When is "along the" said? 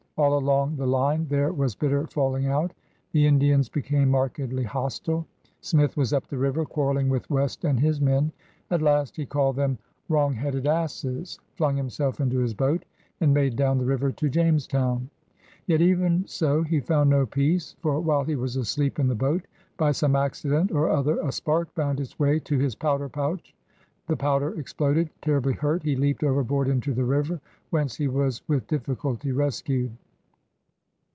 0.37-0.85